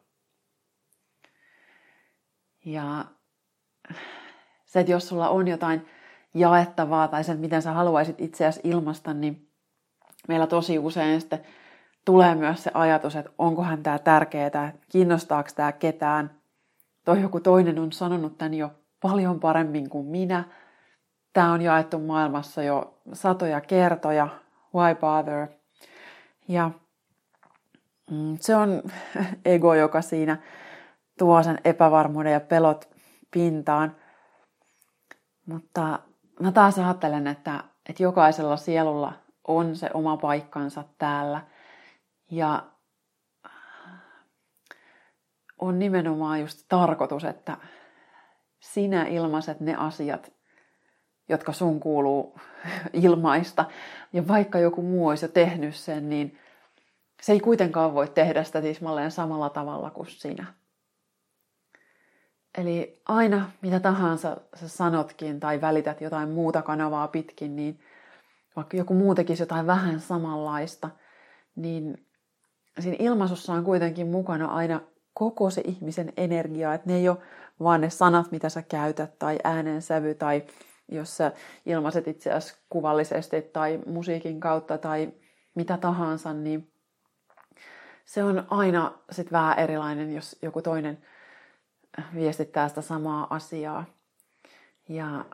[2.65, 3.05] Ja
[4.65, 5.87] se, että jos sulla on jotain
[6.33, 9.49] jaettavaa tai sen, miten sä haluaisit itseäsi ilmasta, niin
[10.27, 11.45] meillä tosi usein sitten
[12.05, 16.31] tulee myös se ajatus, että onkohan tämä tärkeää, kiinnostaako tämä ketään.
[17.05, 20.43] Toi joku toinen on sanonut tämän jo paljon paremmin kuin minä.
[21.33, 24.27] Tämä on jaettu maailmassa jo satoja kertoja.
[24.75, 25.47] Why bother?
[26.47, 26.71] Ja
[28.11, 28.83] mm, se on
[29.45, 30.37] ego, joka siinä
[31.17, 32.89] tuo sen epävarmuuden ja pelot
[33.31, 33.95] pintaan.
[35.45, 35.99] Mutta
[36.39, 39.13] mä taas ajattelen, että, että jokaisella sielulla
[39.47, 41.41] on se oma paikkansa täällä.
[42.35, 42.63] Ja
[45.59, 47.57] on nimenomaan just tarkoitus, että
[48.59, 50.31] sinä ilmaiset ne asiat,
[51.29, 52.39] jotka sun kuuluu
[52.93, 53.65] ilmaista.
[54.13, 56.37] Ja vaikka joku muu olisi jo tehnyt sen, niin
[57.21, 60.45] se ei kuitenkaan voi tehdä sitä tismalleen samalla tavalla kuin sinä.
[62.57, 67.79] Eli aina mitä tahansa sä sanotkin tai välität jotain muuta kanavaa pitkin, niin
[68.55, 70.89] vaikka joku muu tekisi jotain vähän samanlaista,
[71.55, 72.04] niin
[72.79, 74.81] siinä ilmaisussa on kuitenkin mukana aina
[75.13, 77.17] koko se ihmisen energia, että ne ei ole
[77.59, 80.43] vaan ne sanat, mitä sä käytät, tai äänensävy, tai
[80.87, 81.31] jos sä
[81.65, 85.13] ilmaiset itseäsi kuvallisesti, tai musiikin kautta, tai
[85.55, 86.71] mitä tahansa, niin
[88.05, 90.97] se on aina sit vähän erilainen, jos joku toinen
[92.15, 93.85] viestittää sitä samaa asiaa.
[94.89, 95.25] Ja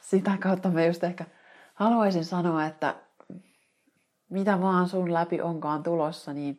[0.00, 1.24] sitä kautta mä just ehkä
[1.74, 2.94] haluaisin sanoa, että
[4.32, 6.58] mitä vaan sun läpi onkaan tulossa, niin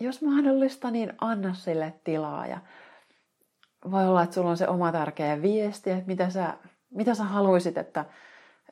[0.00, 2.46] jos mahdollista, niin anna sille tilaa.
[2.46, 2.58] Ja
[3.90, 6.54] voi olla, että sulla on se oma tärkeä viesti, että mitä sä,
[6.90, 8.04] mitä sä haluaisit, että,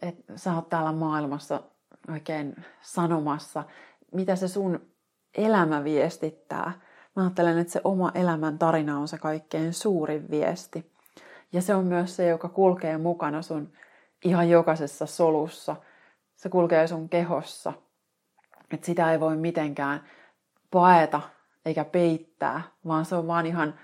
[0.03, 1.63] että sä oot täällä maailmassa
[2.13, 3.65] oikein sanomassa,
[4.13, 4.81] mitä se sun
[5.37, 6.73] elämä viestittää.
[7.17, 10.93] Mä ajattelen, että se oma elämän tarina on se kaikkein suurin viesti.
[11.53, 13.73] Ja se on myös se, joka kulkee mukana sun
[14.25, 15.77] ihan jokaisessa solussa.
[16.43, 17.73] Se kulkee sun kehossa.
[18.73, 20.05] Että sitä ei voi mitenkään
[20.71, 21.21] paeta
[21.65, 23.75] eikä peittää, vaan se on vaan ihan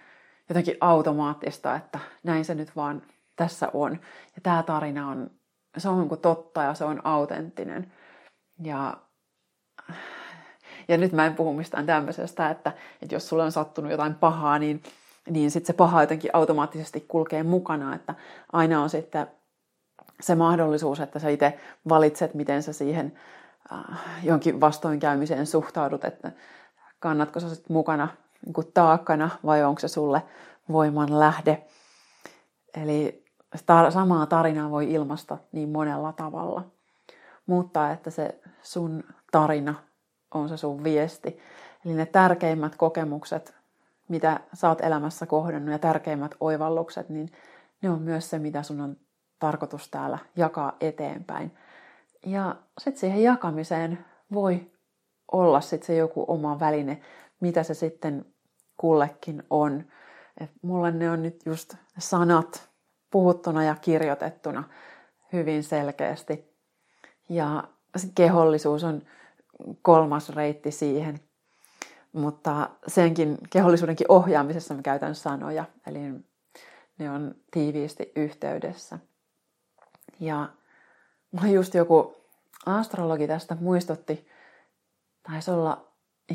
[0.48, 3.02] jotenkin automaattista, että näin se nyt vaan
[3.36, 3.92] tässä on.
[4.34, 5.30] Ja tämä tarina on,
[5.76, 7.92] se on niin totta ja se on autenttinen.
[8.62, 8.96] Ja
[10.88, 14.58] ja nyt mä en puhu mistään tämmöisestä, että, että jos sulle on sattunut jotain pahaa,
[14.58, 14.82] niin,
[15.30, 18.14] niin sitten se paha jotenkin automaattisesti kulkee mukana, että
[18.52, 19.26] aina on sitten
[20.20, 23.12] se mahdollisuus, että sä itse valitset, miten sä siihen
[23.72, 26.32] äh, jonkin vastoinkäymiseen suhtaudut, että
[27.00, 28.08] kannatko sä sitten mukana
[28.46, 30.22] niin kuin taakkana vai onko se sulle
[30.72, 31.64] voiman lähde.
[32.82, 33.24] Eli
[33.56, 36.64] tar- samaa tarinaa voi ilmasta niin monella tavalla.
[37.46, 39.74] Mutta että se sun tarina
[40.34, 41.38] on se sun viesti.
[41.84, 43.54] Eli ne tärkeimmät kokemukset,
[44.08, 47.32] mitä sä oot elämässä kohdannut ja tärkeimmät oivallukset, niin
[47.82, 48.96] ne on myös se, mitä sun on
[49.38, 51.54] tarkoitus täällä jakaa eteenpäin.
[52.26, 54.70] Ja sitten siihen jakamiseen voi
[55.32, 57.00] olla sitten se joku oma väline,
[57.40, 58.24] mitä se sitten
[58.76, 59.84] kullekin on.
[60.40, 62.68] Et mulle ne on nyt just sanat
[63.10, 64.64] puhuttuna ja kirjoitettuna
[65.32, 66.54] hyvin selkeästi.
[67.28, 67.64] Ja
[68.14, 69.02] kehollisuus on
[69.82, 71.20] kolmas reitti siihen.
[72.12, 75.98] Mutta senkin kehollisuudenkin ohjaamisessa mä käytän sanoja, eli
[76.98, 78.98] ne on tiiviisti yhteydessä.
[80.20, 80.48] Ja
[81.52, 82.16] just joku
[82.66, 84.28] astrologi tästä muistutti,
[85.30, 85.84] taisi olla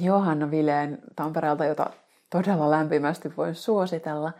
[0.01, 1.89] Johanna Vileen Tampereelta, jota
[2.29, 4.33] todella lämpimästi voin suositella,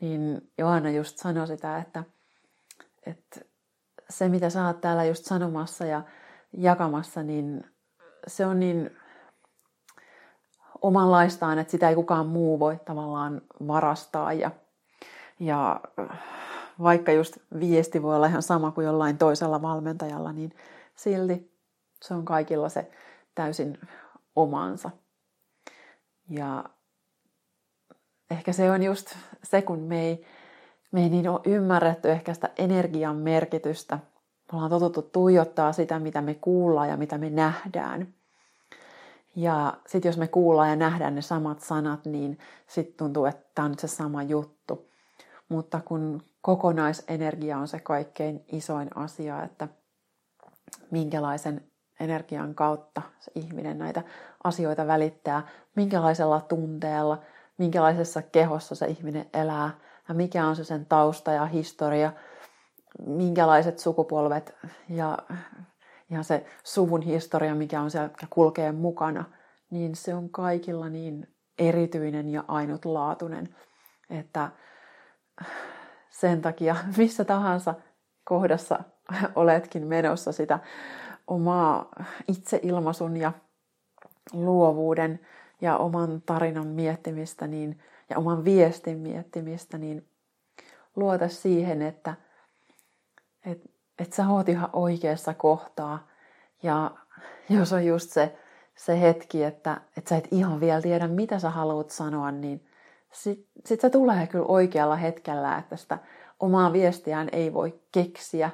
[0.00, 2.04] niin Johanna just sanoi sitä, että,
[3.06, 3.40] että
[4.10, 6.02] se mitä sä oot täällä just sanomassa ja
[6.52, 7.64] jakamassa, niin
[8.26, 8.96] se on niin
[10.82, 14.50] omanlaistaan, että sitä ei kukaan muu voi tavallaan varastaa ja,
[15.40, 15.80] ja
[16.82, 20.52] vaikka just viesti voi olla ihan sama kuin jollain toisella valmentajalla, niin
[20.94, 21.52] silti
[22.02, 22.90] se on kaikilla se
[23.34, 23.78] täysin
[24.36, 24.90] omansa.
[26.30, 26.64] Ja
[28.30, 30.26] ehkä se on just se, kun me ei,
[30.92, 33.98] me ei niin ole ymmärretty ehkä sitä energian merkitystä.
[34.52, 38.14] Me ollaan totuttu tuijottaa sitä, mitä me kuullaan ja mitä me nähdään.
[39.36, 43.64] Ja sitten jos me kuullaan ja nähdään ne samat sanat, niin sitten tuntuu, että tämä
[43.64, 44.88] on nyt se sama juttu.
[45.48, 49.68] Mutta kun kokonaisenergia on se kaikkein isoin asia, että
[50.90, 51.64] minkälaisen
[52.00, 54.02] energian kautta se ihminen näitä
[54.44, 57.22] asioita välittää, minkälaisella tunteella,
[57.58, 59.70] minkälaisessa kehossa se ihminen elää
[60.08, 62.12] ja mikä on se sen tausta ja historia,
[63.06, 64.54] minkälaiset sukupolvet
[64.88, 65.18] ja
[66.10, 69.24] ihan se suvun historia, mikä on siellä kulkee mukana,
[69.70, 73.56] niin se on kaikilla niin erityinen ja ainutlaatuinen,
[74.10, 74.50] että
[76.12, 77.74] sen takia missä tahansa
[78.24, 78.78] kohdassa
[79.34, 80.58] oletkin menossa sitä
[81.26, 81.88] omaa
[82.28, 83.32] itseilmaisun ja
[84.32, 85.20] luovuuden
[85.60, 90.08] ja oman tarinan miettimistä niin, ja oman viestin miettimistä, niin
[90.96, 92.14] luota siihen, että
[93.46, 96.08] et, et sä oot ihan oikeassa kohtaa.
[96.62, 96.90] Ja
[97.48, 98.36] jos on just se,
[98.74, 102.66] se hetki, että, että sä et ihan vielä tiedä, mitä sä haluat sanoa, niin
[103.12, 105.98] sit, sit se tulee kyllä oikealla hetkellä, että sitä
[106.40, 108.50] omaa viestiään ei voi keksiä.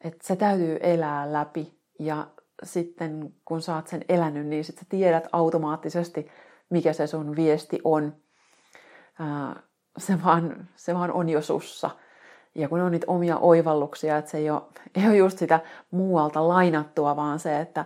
[0.00, 2.26] Että se täytyy elää läpi ja
[2.62, 6.28] sitten kun sä oot sen elänyt, niin sit sä tiedät automaattisesti,
[6.70, 8.16] mikä se sun viesti on.
[9.98, 11.90] se, vaan, se vaan on jo sussa.
[12.54, 14.62] Ja kun on niitä omia oivalluksia, että se ei ole,
[14.94, 17.84] ei ole just sitä muualta lainattua, vaan se, että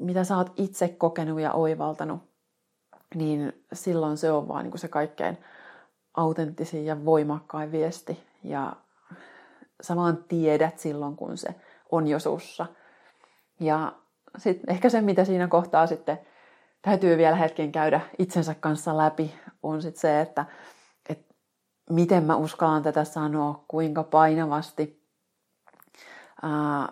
[0.00, 2.20] mitä sä oot itse kokenut ja oivaltanut,
[3.14, 5.38] niin silloin se on vaan niin kuin se kaikkein
[6.14, 8.26] autenttisin ja voimakkain viesti.
[8.44, 8.72] Ja
[9.80, 11.54] sä vaan tiedät silloin, kun se
[11.92, 12.66] on jo sussa.
[13.60, 13.92] Ja
[14.38, 16.18] sitten ehkä se, mitä siinä kohtaa sitten
[16.82, 20.44] täytyy vielä hetken käydä itsensä kanssa läpi, on sitten se, että,
[21.08, 21.34] että
[21.90, 25.02] miten mä uskallan tätä sanoa, kuinka painavasti,
[26.42, 26.88] ää,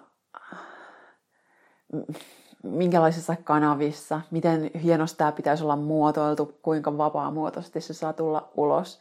[2.64, 9.00] minkälaisissa kanavissa, miten hienosti tämä pitäisi olla muotoiltu, kuinka vapaa-muotoisesti se saa tulla ulos.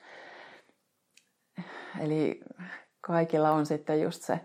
[1.99, 2.39] Eli
[3.02, 4.39] kaikilla on sitten just se,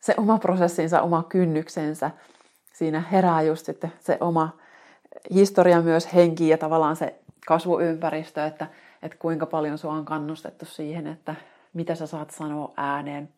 [0.00, 2.10] se oma prosessinsa, oma kynnyksensä.
[2.74, 4.58] Siinä herää just sitten se oma
[5.34, 8.66] historia myös henki ja tavallaan se kasvuympäristö, että,
[9.02, 11.34] että kuinka paljon sua on kannustettu siihen, että
[11.72, 13.28] mitä sä saat sanoa ääneen.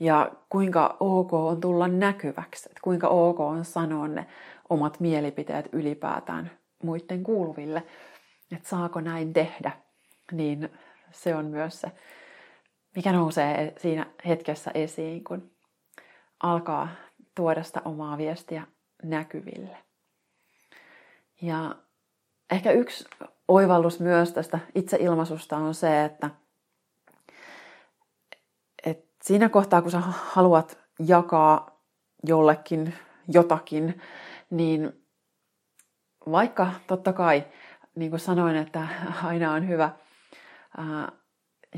[0.00, 4.26] Ja kuinka ok on tulla näkyväksi, että kuinka ok on sanoa ne
[4.68, 6.50] omat mielipiteet ylipäätään
[6.82, 7.82] muiden kuuluville,
[8.52, 9.72] että saako näin tehdä,
[10.32, 10.70] niin
[11.10, 11.92] se on myös se,
[12.96, 15.50] mikä nousee siinä hetkessä esiin, kun
[16.42, 16.88] alkaa
[17.34, 18.66] tuoda sitä omaa viestiä
[19.02, 19.76] näkyville.
[21.42, 21.74] Ja
[22.50, 23.04] ehkä yksi
[23.48, 26.30] oivallus myös tästä itseilmaisusta on se, että
[29.26, 31.80] siinä kohtaa, kun sä haluat jakaa
[32.26, 32.94] jollekin
[33.28, 34.00] jotakin,
[34.50, 35.06] niin
[36.30, 37.44] vaikka totta kai,
[37.94, 38.88] niin kuin sanoin, että
[39.24, 39.90] aina on hyvä
[40.76, 41.12] ää,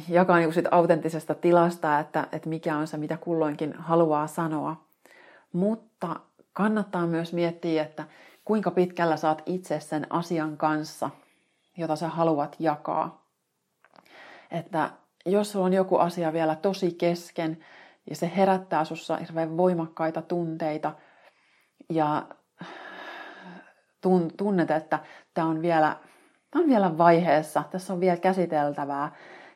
[0.09, 4.85] jakaa niin siitä autenttisesta tilasta, että, että mikä on se, mitä kulloinkin haluaa sanoa.
[5.53, 6.21] Mutta
[6.53, 8.05] kannattaa myös miettiä, että
[8.45, 11.11] kuinka pitkällä saat itse sen asian kanssa,
[11.77, 13.25] jota sä haluat jakaa.
[14.51, 14.91] Että
[15.29, 17.59] jos sulla on joku asia vielä tosi kesken
[18.11, 20.93] ja se herättää sussa hirveän voimakkaita tunteita
[21.89, 22.27] ja
[24.37, 24.99] tunnet, että
[25.35, 25.97] tämä on vielä,
[26.51, 29.13] tämä on vielä vaiheessa, tässä on vielä käsiteltävää,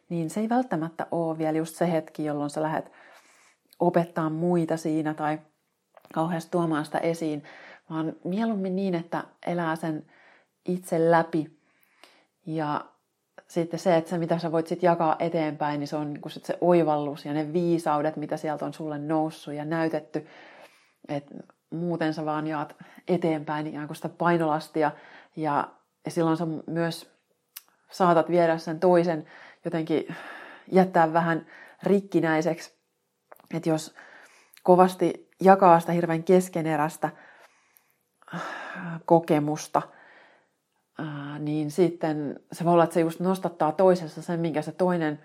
[0.08, 2.92] niin se ei välttämättä ole vielä just se hetki, jolloin sä lähdet
[3.80, 5.38] opettaa muita siinä tai
[6.14, 7.42] kauheasti tuomaan sitä esiin,
[7.90, 10.06] vaan mieluummin niin, että elää sen
[10.64, 11.58] itse läpi.
[12.46, 12.84] Ja
[13.48, 16.44] sitten se, että se mitä sä voit sitten jakaa eteenpäin, niin se on niin sit
[16.44, 20.26] se oivallus ja ne viisaudet, mitä sieltä on sulle noussut ja näytetty.
[21.08, 21.34] että
[21.70, 22.76] muuten sä vaan jaat
[23.08, 24.90] eteenpäin ikään kuin sitä painolastia
[25.36, 25.68] ja,
[26.04, 27.10] ja silloin sä myös
[27.90, 29.26] saatat viedä sen toisen
[29.64, 30.16] jotenkin
[30.72, 31.46] jättää vähän
[31.82, 32.74] rikkinäiseksi.
[33.54, 33.94] Että jos
[34.62, 37.10] kovasti jakaa sitä hirveän keskeneräistä
[39.04, 39.82] kokemusta,
[41.44, 45.20] niin sitten se voi olla, että se just nostattaa toisessa sen, minkä se toinen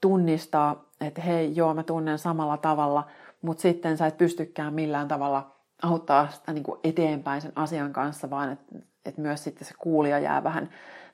[0.00, 3.06] tunnistaa, että hei, joo, mä tunnen samalla tavalla,
[3.42, 8.30] mutta sitten sä et pystykään millään tavalla auttaa sitä niin kuin eteenpäin sen asian kanssa,
[8.30, 10.70] vaan että, että myös sitten se kuulija jää vähän,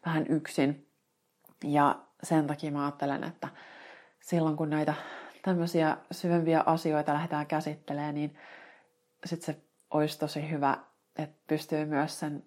[0.06, 0.88] vähän yksin.
[1.64, 3.48] Ja sen takia mä ajattelen, että,
[4.20, 4.94] silloin kun näitä
[5.42, 8.36] tämmöisiä syvempiä asioita lähdetään käsittelemään, niin
[9.24, 10.78] sitten se olisi tosi hyvä,
[11.18, 12.44] että pystyy myös sen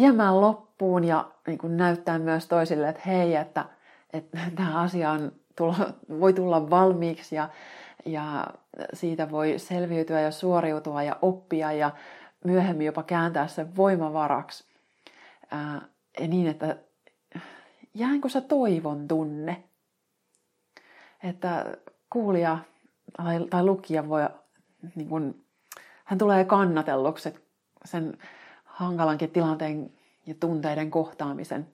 [0.00, 3.64] viemään loppuun ja niin kuin näyttää myös toisille, että hei, että,
[4.12, 7.48] että tämä asia on tulla, voi tulla valmiiksi ja,
[8.04, 8.46] ja
[8.92, 11.90] siitä voi selviytyä ja suoriutua ja oppia ja
[12.44, 14.64] myöhemmin jopa kääntää sen voimavaraksi.
[15.50, 15.80] Ää,
[16.28, 16.76] niin, että
[17.94, 19.64] jäänkö se toivon tunne,
[21.22, 21.76] että
[22.10, 22.58] kuulija
[23.16, 24.28] tai, tai lukija voi,
[24.94, 25.44] niin kun,
[26.04, 27.34] hän tulee kannatelluksi
[27.84, 28.18] sen
[28.78, 29.92] hankalankin tilanteen
[30.26, 31.68] ja tunteiden kohtaamisen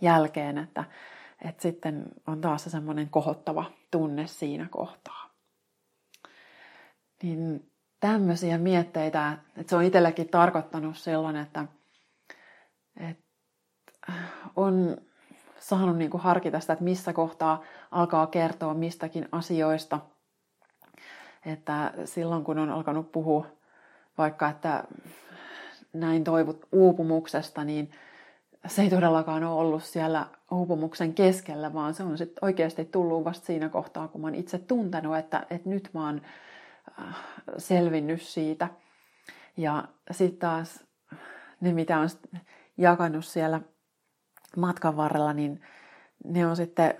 [0.00, 0.84] jälkeen, että,
[1.44, 5.30] että sitten on taas se semmoinen kohottava tunne siinä kohtaa.
[7.22, 11.64] Niin tämmöisiä mietteitä, että se on itsellekin tarkoittanut silloin, että,
[12.96, 13.24] että
[14.56, 14.96] on
[15.58, 20.00] saanut niin kuin harkita sitä, että missä kohtaa alkaa kertoa mistäkin asioista.
[21.46, 23.46] Että silloin kun on alkanut puhua
[24.18, 24.84] vaikka, että
[25.92, 27.90] näin toivot uupumuksesta, niin
[28.66, 33.46] se ei todellakaan ole ollut siellä uupumuksen keskellä, vaan se on sitten oikeasti tullut vasta
[33.46, 36.20] siinä kohtaa, kun mä oon itse tuntenut, että, että nyt mä oon
[37.00, 37.16] äh,
[37.58, 38.68] selvinnyt siitä.
[39.56, 40.84] Ja sitten taas
[41.60, 42.08] ne, mitä on
[42.76, 43.60] jakanut siellä
[44.56, 45.60] matkan varrella, niin
[46.24, 46.94] ne on sitten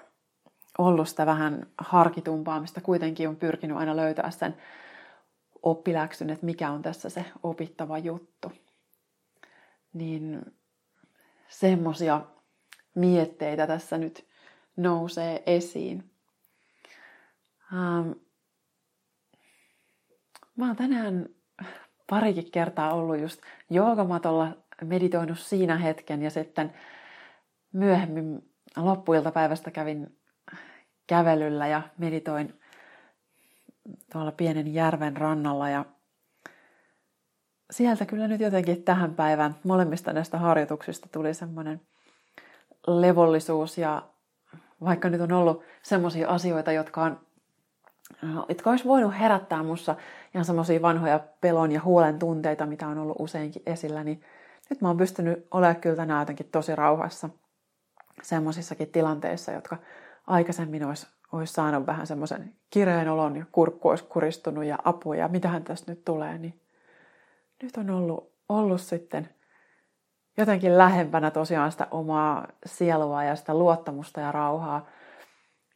[0.78, 4.56] ollut sitä vähän harkitumpaa, mistä kuitenkin on pyrkinyt aina löytää sen
[5.62, 8.52] oppiläksyn, että mikä on tässä se opittava juttu.
[9.92, 10.56] Niin
[11.48, 12.20] semmosia
[12.94, 14.26] mietteitä tässä nyt
[14.76, 16.10] nousee esiin.
[17.72, 18.10] Ähm,
[20.56, 21.28] mä oon tänään
[22.10, 26.72] parikin kertaa ollut just joogamatolla, meditoinut siinä hetken ja sitten
[27.72, 30.18] myöhemmin loppuiltapäivästä kävin
[31.06, 32.60] kävelyllä ja meditoin
[34.12, 35.84] tuolla pienen järven rannalla ja
[37.72, 39.54] sieltä kyllä nyt jotenkin tähän päivään.
[39.64, 41.80] Molemmista näistä harjoituksista tuli semmoinen
[42.86, 44.02] levollisuus ja
[44.84, 47.20] vaikka nyt on ollut semmoisia asioita, jotka on
[48.48, 49.96] jotka olisi voinut herättää mussa
[50.34, 54.22] ihan semmoisia vanhoja pelon ja huolen tunteita, mitä on ollut useinkin esillä, niin
[54.70, 57.28] nyt mä oon pystynyt olemaan kyllä tänään jotenkin tosi rauhassa
[58.22, 59.76] semmoisissakin tilanteissa, jotka
[60.26, 65.28] aikaisemmin olisi, olisi saanut vähän semmoisen kireen olon ja kurkku olisi kuristunut ja apua ja
[65.28, 66.61] mitähän tässä nyt tulee, niin
[67.62, 69.28] nyt on ollut, ollut sitten
[70.36, 74.86] jotenkin lähempänä tosiaan sitä omaa sielua ja sitä luottamusta ja rauhaa,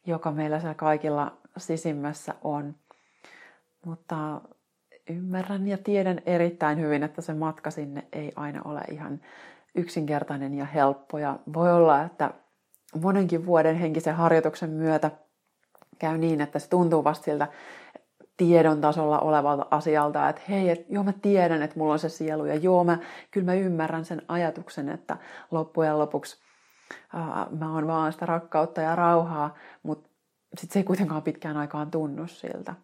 [0.07, 2.75] joka meillä siellä kaikilla sisimmässä on.
[3.87, 4.41] Mutta
[5.11, 9.21] ymmärrän ja tiedän erittäin hyvin, että se matka sinne ei aina ole ihan
[9.75, 11.19] yksinkertainen ja helppo.
[11.19, 12.31] Ja voi olla, että
[13.03, 15.11] monenkin vuoden henkisen harjoituksen myötä
[15.99, 17.49] käy niin, että se tuntuu vasta siltä
[18.37, 22.45] tiedon tasolla olevalta asialta, että hei, et, joo mä tiedän, että mulla on se sielu
[22.45, 22.99] ja joo mä,
[23.31, 25.17] kyllä mä ymmärrän sen ajatuksen, että
[25.51, 26.37] loppujen lopuksi
[27.15, 30.11] ää, mä oon vaan sitä rakkautta ja rauhaa, mutta
[30.57, 32.75] sitten se ei kuitenkaan pitkään aikaan tunnu siltä.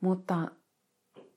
[0.00, 0.34] Mutta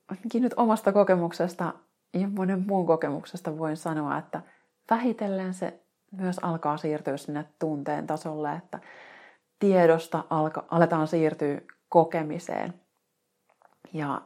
[0.08, 1.72] ainakin nyt omasta kokemuksesta
[2.14, 4.42] ja monen muun kokemuksesta voin sanoa, että
[4.90, 5.80] vähitellen se
[6.12, 8.78] myös alkaa siirtyä sinne tunteen tasolle, että
[9.58, 12.74] tiedosta alka, aletaan siirtyä kokemiseen.
[13.92, 14.22] Ja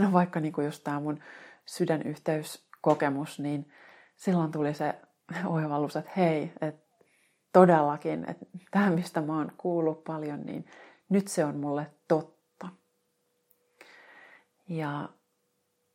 [0.00, 1.20] no vaikka niin kuin just tämä mun
[1.66, 3.72] sydänyhteyskokemus, niin
[4.16, 4.94] silloin tuli se
[5.46, 6.86] oivallus, että hei, että
[7.52, 10.66] todellakin, että tämä mistä mä oon kuullut paljon, niin
[11.08, 12.68] nyt se on mulle totta.
[14.68, 15.08] Ja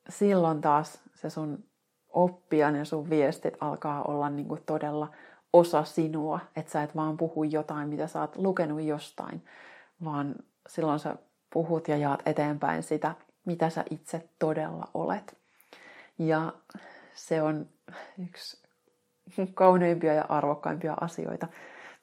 [0.10, 1.64] silloin taas se sun
[2.10, 5.12] oppia ja sun viestit alkaa olla niin kuin todella
[5.54, 9.46] osa sinua, että sä et vaan puhu jotain, mitä sä oot lukenut jostain,
[10.04, 10.36] vaan
[10.68, 11.16] silloin sä
[11.54, 15.38] puhut ja jaat eteenpäin sitä, mitä sä itse todella olet.
[16.20, 16.54] Ja
[17.14, 17.70] se on
[18.26, 18.64] yksi
[19.54, 21.48] kauneimpia ja arvokkaimpia asioita,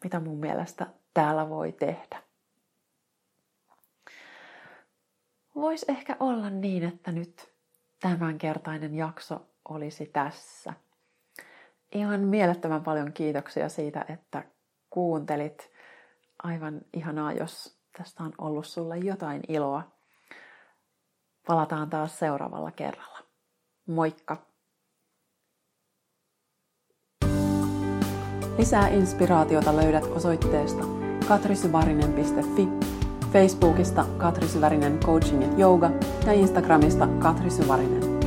[0.05, 2.23] mitä mun mielestä täällä voi tehdä.
[5.55, 7.53] Voisi ehkä olla niin, että nyt
[8.01, 10.73] tämänkertainen jakso olisi tässä.
[11.93, 14.45] Ihan mielettömän paljon kiitoksia siitä, että
[14.91, 15.71] kuuntelit.
[16.43, 19.83] Aivan ihanaa, jos tästä on ollut sulle jotain iloa.
[21.47, 23.19] Palataan taas seuraavalla kerralla.
[23.87, 24.37] Moikka!
[28.59, 30.85] Lisää inspiraatiota löydät osoitteesta
[31.29, 32.69] katrisyvarinen.fi,
[33.33, 35.91] Facebookista Katri Syvärinen Coaching ja Yoga
[36.27, 38.18] ja Instagramista Katri Syvärinen.